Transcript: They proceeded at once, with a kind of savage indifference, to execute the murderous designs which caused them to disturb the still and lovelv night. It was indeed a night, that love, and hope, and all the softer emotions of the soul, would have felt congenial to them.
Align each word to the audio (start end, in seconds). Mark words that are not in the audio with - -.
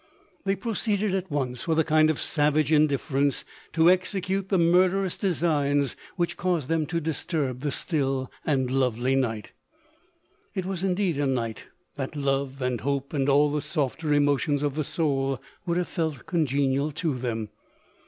They 0.45 0.55
proceeded 0.55 1.13
at 1.13 1.29
once, 1.29 1.67
with 1.67 1.77
a 1.77 1.83
kind 1.83 2.09
of 2.09 2.19
savage 2.19 2.71
indifference, 2.71 3.45
to 3.73 3.87
execute 3.87 4.49
the 4.49 4.57
murderous 4.57 5.15
designs 5.15 5.95
which 6.15 6.37
caused 6.37 6.69
them 6.69 6.87
to 6.87 6.99
disturb 6.99 7.59
the 7.59 7.69
still 7.69 8.31
and 8.43 8.69
lovelv 8.71 9.15
night. 9.19 9.51
It 10.55 10.65
was 10.65 10.83
indeed 10.83 11.19
a 11.19 11.27
night, 11.27 11.67
that 11.97 12.15
love, 12.15 12.63
and 12.63 12.81
hope, 12.81 13.13
and 13.13 13.29
all 13.29 13.51
the 13.51 13.61
softer 13.61 14.11
emotions 14.11 14.63
of 14.63 14.73
the 14.73 14.83
soul, 14.83 15.39
would 15.67 15.77
have 15.77 15.87
felt 15.87 16.25
congenial 16.25 16.89
to 16.93 17.13
them. 17.15 17.49